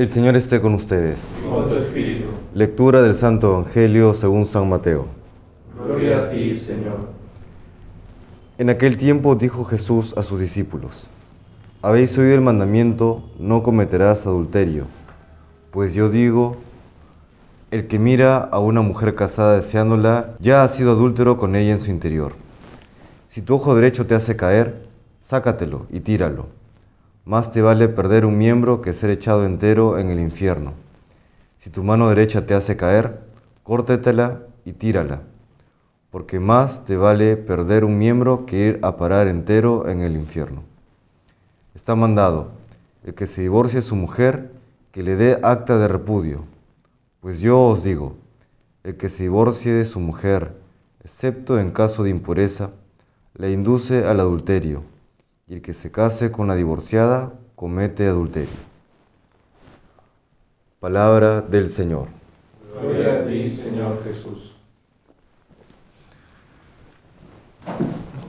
El 0.00 0.08
Señor 0.08 0.34
esté 0.34 0.62
con 0.62 0.72
ustedes. 0.72 1.18
con 1.44 1.68
tu 1.68 1.74
espíritu. 1.74 2.28
Lectura 2.54 3.02
del 3.02 3.14
Santo 3.14 3.50
Evangelio 3.50 4.14
según 4.14 4.46
San 4.46 4.66
Mateo. 4.66 5.08
Gloria 5.76 6.24
a 6.24 6.30
ti, 6.30 6.56
Señor. 6.56 7.10
En 8.56 8.70
aquel 8.70 8.96
tiempo 8.96 9.34
dijo 9.34 9.66
Jesús 9.66 10.14
a 10.16 10.22
sus 10.22 10.40
discípulos, 10.40 11.10
Habéis 11.82 12.16
oído 12.16 12.34
el 12.34 12.40
mandamiento, 12.40 13.24
no 13.38 13.62
cometerás 13.62 14.26
adulterio. 14.26 14.86
Pues 15.70 15.92
yo 15.92 16.08
digo, 16.08 16.56
el 17.70 17.86
que 17.86 17.98
mira 17.98 18.38
a 18.38 18.58
una 18.58 18.80
mujer 18.80 19.14
casada 19.14 19.56
deseándola, 19.56 20.30
ya 20.40 20.64
ha 20.64 20.68
sido 20.70 20.92
adúltero 20.92 21.36
con 21.36 21.54
ella 21.54 21.72
en 21.72 21.80
su 21.80 21.90
interior. 21.90 22.32
Si 23.28 23.42
tu 23.42 23.52
ojo 23.52 23.74
derecho 23.74 24.06
te 24.06 24.14
hace 24.14 24.34
caer, 24.34 24.86
sácatelo 25.20 25.84
y 25.90 26.00
tíralo. 26.00 26.58
Más 27.30 27.52
te 27.52 27.62
vale 27.62 27.88
perder 27.88 28.26
un 28.26 28.36
miembro 28.36 28.82
que 28.82 28.92
ser 28.92 29.08
echado 29.08 29.46
entero 29.46 30.00
en 30.00 30.10
el 30.10 30.18
infierno. 30.18 30.72
Si 31.60 31.70
tu 31.70 31.84
mano 31.84 32.08
derecha 32.08 32.44
te 32.44 32.54
hace 32.54 32.76
caer, 32.76 33.20
córtetela 33.62 34.40
y 34.64 34.72
tírala, 34.72 35.20
porque 36.10 36.40
más 36.40 36.84
te 36.86 36.96
vale 36.96 37.36
perder 37.36 37.84
un 37.84 37.98
miembro 37.98 38.46
que 38.46 38.56
ir 38.66 38.80
a 38.82 38.96
parar 38.96 39.28
entero 39.28 39.88
en 39.88 40.00
el 40.00 40.16
infierno. 40.16 40.64
Está 41.76 41.94
mandado, 41.94 42.50
el 43.04 43.14
que 43.14 43.28
se 43.28 43.42
divorcie 43.42 43.76
de 43.76 43.82
su 43.82 43.94
mujer, 43.94 44.50
que 44.90 45.04
le 45.04 45.14
dé 45.14 45.38
acta 45.40 45.78
de 45.78 45.86
repudio. 45.86 46.46
Pues 47.20 47.38
yo 47.38 47.62
os 47.62 47.84
digo, 47.84 48.16
el 48.82 48.96
que 48.96 49.08
se 49.08 49.22
divorcie 49.22 49.72
de 49.72 49.84
su 49.84 50.00
mujer, 50.00 50.56
excepto 51.04 51.60
en 51.60 51.70
caso 51.70 52.02
de 52.02 52.10
impureza, 52.10 52.70
le 53.36 53.52
induce 53.52 54.04
al 54.04 54.18
adulterio, 54.18 54.82
y 55.50 55.54
el 55.54 55.62
que 55.62 55.74
se 55.74 55.90
case 55.90 56.30
con 56.30 56.46
la 56.46 56.54
divorciada 56.54 57.32
comete 57.56 58.06
adulterio. 58.06 58.54
Palabra 60.78 61.40
del 61.40 61.68
Señor. 61.68 62.06
Gloria 62.80 63.14
a 63.22 63.26
ti, 63.26 63.56
Señor 63.56 64.02
Jesús. 64.04 64.54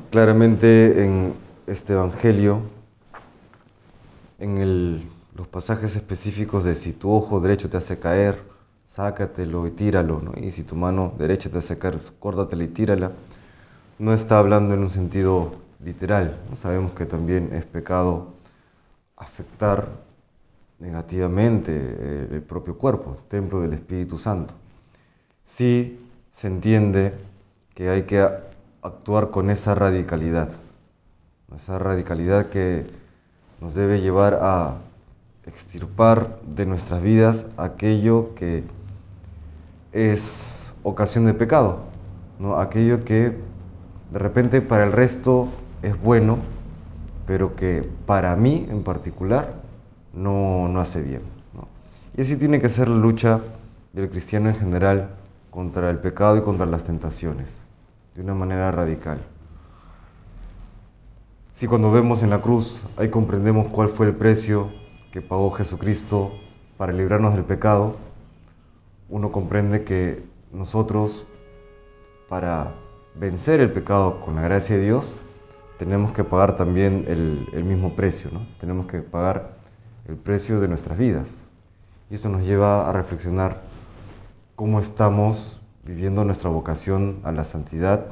Claramente 0.09 1.05
en 1.05 1.35
este 1.67 1.93
Evangelio, 1.93 2.63
en 4.39 4.57
el- 4.57 5.07
los 5.35 5.47
pasajes 5.47 5.95
específicos 5.95 6.63
de 6.63 6.75
si 6.75 6.91
tu 6.91 7.11
ojo 7.11 7.39
derecho 7.39 7.69
te 7.69 7.77
hace 7.77 7.99
caer, 7.99 8.41
sácatelo 8.87 9.67
y 9.67 9.71
tíralo, 9.71 10.19
¿no? 10.21 10.33
y 10.35 10.51
si 10.51 10.63
tu 10.63 10.75
mano 10.75 11.13
derecha 11.19 11.51
te 11.51 11.59
hace 11.59 11.77
caer, 11.77 11.99
córdatela 12.19 12.63
y 12.63 12.67
tírala, 12.69 13.11
no 13.99 14.11
está 14.11 14.39
hablando 14.39 14.73
en 14.73 14.79
un 14.81 14.89
sentido 14.89 15.53
literal. 15.83 16.37
Sabemos 16.55 16.93
que 16.93 17.05
también 17.05 17.49
es 17.53 17.65
pecado 17.65 18.33
afectar 19.17 19.87
negativamente 20.79 21.71
eh, 21.73 22.27
el 22.31 22.41
propio 22.41 22.77
cuerpo, 22.77 23.17
templo 23.29 23.61
del 23.61 23.73
Espíritu 23.73 24.17
Santo. 24.17 24.53
Sí 25.45 25.99
se 26.31 26.47
entiende 26.47 27.13
que 27.75 27.89
hay 27.89 28.03
que 28.03 28.27
actuar 28.81 29.29
con 29.29 29.49
esa 29.49 29.75
radicalidad, 29.75 30.49
esa 31.55 31.77
radicalidad 31.77 32.47
que 32.49 32.87
nos 33.59 33.75
debe 33.75 34.01
llevar 34.01 34.39
a 34.41 34.77
extirpar 35.45 36.39
de 36.41 36.65
nuestras 36.65 37.01
vidas 37.01 37.45
aquello 37.57 38.33
que 38.35 38.63
es 39.91 40.73
ocasión 40.83 41.25
de 41.25 41.33
pecado, 41.33 41.83
¿no? 42.39 42.57
aquello 42.59 43.03
que 43.05 43.37
de 44.11 44.19
repente 44.19 44.61
para 44.61 44.83
el 44.83 44.91
resto 44.91 45.49
es 45.81 45.99
bueno, 46.01 46.39
pero 47.25 47.55
que 47.55 47.87
para 48.05 48.35
mí 48.35 48.67
en 48.69 48.83
particular 48.83 49.61
no, 50.13 50.67
no 50.67 50.79
hace 50.79 51.01
bien. 51.01 51.21
Y 52.17 52.21
así 52.21 52.35
tiene 52.35 52.59
que 52.59 52.69
ser 52.69 52.89
la 52.89 52.97
lucha 52.97 53.39
del 53.93 54.09
cristiano 54.09 54.49
en 54.49 54.55
general 54.55 55.11
contra 55.49 55.89
el 55.89 55.99
pecado 55.99 56.37
y 56.37 56.41
contra 56.41 56.65
las 56.65 56.83
tentaciones, 56.83 57.57
de 58.15 58.21
una 58.21 58.33
manera 58.33 58.69
radical. 58.71 59.19
Si 61.53 61.67
cuando 61.67 61.91
vemos 61.91 62.23
en 62.23 62.31
la 62.31 62.41
cruz 62.41 62.81
ahí 62.97 63.09
comprendemos 63.09 63.67
cuál 63.67 63.89
fue 63.89 64.07
el 64.07 64.15
precio 64.15 64.71
que 65.11 65.21
pagó 65.21 65.51
Jesucristo 65.51 66.31
para 66.77 66.91
librarnos 66.91 67.33
del 67.33 67.43
pecado, 67.43 67.97
uno 69.09 69.31
comprende 69.31 69.83
que 69.83 70.23
nosotros 70.51 71.25
para 72.27 72.73
vencer 73.15 73.59
el 73.59 73.71
pecado 73.71 74.21
con 74.21 74.35
la 74.35 74.41
gracia 74.41 74.77
de 74.77 74.83
Dios 74.83 75.15
tenemos 75.81 76.11
que 76.11 76.23
pagar 76.23 76.57
también 76.57 77.05
el, 77.07 77.47
el 77.53 77.63
mismo 77.63 77.95
precio, 77.95 78.29
¿no? 78.31 78.45
Tenemos 78.59 78.85
que 78.85 78.99
pagar 78.99 79.53
el 80.07 80.15
precio 80.15 80.59
de 80.59 80.67
nuestras 80.67 80.95
vidas. 80.95 81.41
Y 82.07 82.13
eso 82.13 82.29
nos 82.29 82.43
lleva 82.43 82.87
a 82.87 82.93
reflexionar 82.93 83.63
cómo 84.55 84.79
estamos 84.79 85.59
viviendo 85.83 86.23
nuestra 86.23 86.51
vocación 86.51 87.19
a 87.23 87.31
la 87.31 87.45
santidad 87.45 88.05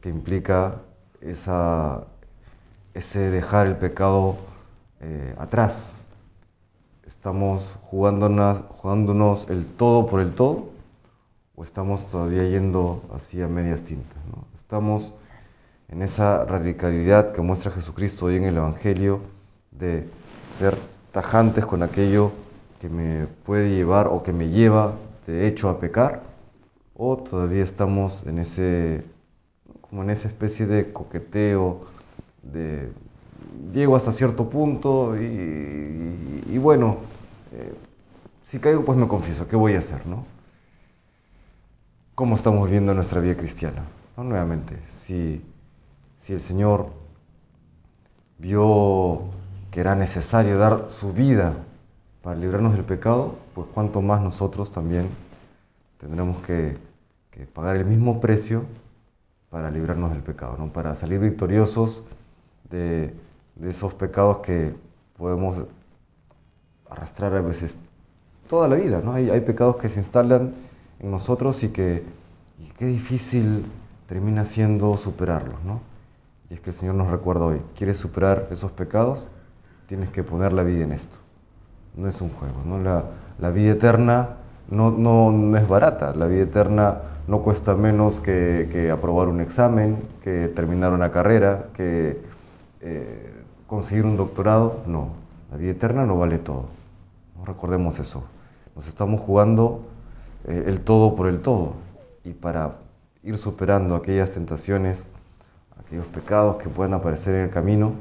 que 0.00 0.10
implica 0.10 0.76
esa, 1.20 2.04
ese 2.94 3.18
dejar 3.18 3.66
el 3.66 3.78
pecado 3.78 4.36
eh, 5.00 5.34
atrás. 5.38 5.90
¿Estamos 7.04 7.76
jugándonos, 7.82 8.60
jugándonos 8.68 9.50
el 9.50 9.66
todo 9.66 10.06
por 10.06 10.20
el 10.20 10.36
todo 10.36 10.68
o 11.56 11.64
estamos 11.64 12.06
todavía 12.06 12.44
yendo 12.44 13.02
hacia 13.12 13.48
medias 13.48 13.80
tintas? 13.80 14.24
¿no? 14.30 14.44
Estamos 14.56 15.14
en 15.90 16.02
esa 16.02 16.44
radicalidad 16.44 17.32
que 17.32 17.40
muestra 17.40 17.70
Jesucristo 17.70 18.26
hoy 18.26 18.36
en 18.36 18.44
el 18.44 18.56
Evangelio 18.56 19.20
de 19.70 20.06
ser 20.58 20.76
tajantes 21.12 21.64
con 21.64 21.82
aquello 21.82 22.32
que 22.80 22.88
me 22.88 23.26
puede 23.46 23.74
llevar 23.74 24.08
o 24.08 24.22
que 24.22 24.32
me 24.32 24.50
lleva 24.50 24.94
de 25.26 25.48
hecho 25.48 25.68
a 25.68 25.80
pecar 25.80 26.22
o 26.94 27.16
todavía 27.16 27.64
estamos 27.64 28.24
en 28.26 28.38
ese 28.38 29.04
como 29.80 30.02
en 30.02 30.10
esa 30.10 30.28
especie 30.28 30.66
de 30.66 30.92
coqueteo 30.92 31.86
de 32.42 32.90
llego 33.72 33.96
hasta 33.96 34.12
cierto 34.12 34.50
punto 34.50 35.16
y, 35.16 36.58
bueno 36.58 36.98
eh, 37.52 37.72
si 38.44 38.58
caigo 38.58 38.84
pues 38.84 38.98
me 38.98 39.08
confieso 39.08 39.48
qué 39.48 39.56
voy 39.56 39.74
a 39.74 39.78
hacer 39.78 40.06
no 40.06 40.26
cómo 42.14 42.34
estamos 42.34 42.66
viviendo 42.66 42.92
nuestra 42.92 43.20
vida 43.20 43.36
cristiana 43.36 43.84
¿no? 44.16 44.24
nuevamente 44.24 44.76
si 44.92 45.42
si 46.28 46.34
el 46.34 46.40
Señor 46.42 46.90
vio 48.36 49.30
que 49.70 49.80
era 49.80 49.94
necesario 49.94 50.58
dar 50.58 50.90
su 50.90 51.14
vida 51.14 51.54
para 52.20 52.38
librarnos 52.38 52.74
del 52.74 52.84
pecado, 52.84 53.36
pues 53.54 53.66
cuanto 53.72 54.02
más 54.02 54.20
nosotros 54.20 54.70
también 54.70 55.08
tendremos 55.98 56.42
que, 56.42 56.76
pagar 57.54 57.76
el 57.76 57.86
mismo 57.86 58.20
precio 58.20 58.66
para 59.48 59.70
librarnos 59.70 60.10
del 60.10 60.22
pecado, 60.22 60.58
¿no? 60.58 60.70
para 60.70 60.96
salir 60.96 61.18
victoriosos 61.18 62.04
de, 62.68 63.14
esos 63.64 63.94
pecados 63.94 64.38
que 64.38 64.74
podemos 65.16 65.64
arrastrar 66.90 67.32
a 67.32 67.40
veces 67.40 67.74
toda 68.50 68.68
la 68.68 68.76
vida. 68.76 69.00
¿no? 69.02 69.14
Hay, 69.14 69.30
hay 69.30 69.40
pecados 69.40 69.76
que 69.76 69.88
se 69.88 70.00
instalan 70.00 70.52
en 71.00 71.10
nosotros 71.10 71.62
y 71.62 71.70
que 71.70 72.04
y 72.58 72.68
qué 72.76 72.84
difícil 72.84 73.64
termina 74.06 74.44
siendo 74.44 74.98
superarlos. 74.98 75.64
¿no? 75.64 75.80
Y 76.50 76.54
es 76.54 76.60
que 76.60 76.70
el 76.70 76.76
Señor 76.76 76.94
nos 76.94 77.10
recuerda 77.10 77.44
hoy, 77.44 77.60
¿quieres 77.76 77.98
superar 77.98 78.48
esos 78.50 78.72
pecados? 78.72 79.28
Tienes 79.86 80.10
que 80.10 80.22
poner 80.22 80.52
la 80.52 80.62
vida 80.62 80.84
en 80.84 80.92
esto. 80.92 81.16
No 81.94 82.08
es 82.08 82.20
un 82.20 82.30
juego, 82.30 82.62
¿no? 82.64 82.78
La, 82.78 83.04
la 83.38 83.50
vida 83.50 83.72
eterna 83.72 84.36
no, 84.70 84.90
no, 84.90 85.30
no 85.30 85.56
es 85.56 85.68
barata, 85.68 86.14
la 86.14 86.26
vida 86.26 86.42
eterna 86.42 87.02
no 87.26 87.42
cuesta 87.42 87.74
menos 87.74 88.20
que, 88.20 88.68
que 88.72 88.90
aprobar 88.90 89.28
un 89.28 89.40
examen, 89.40 90.02
que 90.22 90.48
terminar 90.48 90.92
una 90.92 91.10
carrera, 91.10 91.66
que 91.74 92.20
eh, 92.80 93.32
conseguir 93.66 94.06
un 94.06 94.16
doctorado. 94.16 94.82
No, 94.86 95.10
la 95.50 95.58
vida 95.58 95.72
eterna 95.72 96.06
no 96.06 96.18
vale 96.18 96.38
todo. 96.38 96.66
¿no? 97.36 97.44
Recordemos 97.44 97.98
eso. 97.98 98.24
Nos 98.74 98.86
estamos 98.86 99.20
jugando 99.20 99.82
eh, 100.46 100.64
el 100.66 100.80
todo 100.80 101.14
por 101.16 101.28
el 101.28 101.40
todo. 101.40 101.74
Y 102.24 102.32
para 102.32 102.76
ir 103.22 103.36
superando 103.36 103.94
aquellas 103.94 104.30
tentaciones, 104.30 105.06
aquellos 105.88 106.06
pecados 106.06 106.56
que 106.62 106.68
puedan 106.68 106.92
aparecer 106.92 107.34
en 107.34 107.44
el 107.44 107.50
camino, 107.50 107.94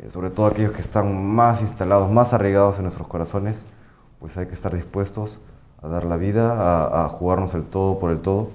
eh, 0.00 0.08
sobre 0.08 0.30
todo 0.30 0.46
aquellos 0.46 0.72
que 0.72 0.80
están 0.80 1.34
más 1.34 1.60
instalados, 1.60 2.10
más 2.10 2.32
arraigados 2.32 2.76
en 2.78 2.84
nuestros 2.84 3.06
corazones, 3.06 3.64
pues 4.18 4.36
hay 4.38 4.46
que 4.46 4.54
estar 4.54 4.74
dispuestos 4.74 5.38
a 5.82 5.88
dar 5.88 6.04
la 6.04 6.16
vida, 6.16 6.52
a, 6.52 7.04
a 7.04 7.08
jugarnos 7.10 7.52
el 7.54 7.64
todo 7.64 7.98
por 7.98 8.10
el 8.10 8.20
todo, 8.20 8.50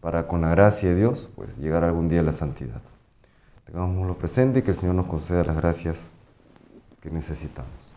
para 0.00 0.26
con 0.26 0.40
la 0.40 0.48
gracia 0.50 0.88
de 0.88 0.96
Dios, 0.96 1.30
pues 1.36 1.56
llegar 1.56 1.84
algún 1.84 2.08
día 2.08 2.20
a 2.20 2.24
la 2.24 2.32
santidad. 2.32 2.80
Tengámoslo 3.66 4.16
presente 4.18 4.58
y 4.58 4.62
que 4.62 4.72
el 4.72 4.76
Señor 4.76 4.96
nos 4.96 5.06
conceda 5.06 5.44
las 5.44 5.56
gracias 5.56 6.08
que 7.00 7.10
necesitamos. 7.10 7.89